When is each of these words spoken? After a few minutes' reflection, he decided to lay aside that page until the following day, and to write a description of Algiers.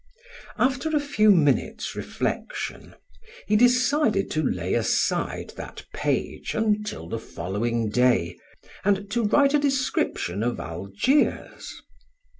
After 0.57 0.89
a 0.89 0.99
few 0.99 1.29
minutes' 1.29 1.95
reflection, 1.95 2.95
he 3.45 3.55
decided 3.55 4.31
to 4.31 4.41
lay 4.41 4.73
aside 4.73 5.53
that 5.57 5.85
page 5.93 6.55
until 6.55 7.07
the 7.07 7.19
following 7.19 7.87
day, 7.91 8.35
and 8.83 9.11
to 9.11 9.21
write 9.23 9.53
a 9.53 9.59
description 9.59 10.41
of 10.41 10.59
Algiers. 10.59 11.83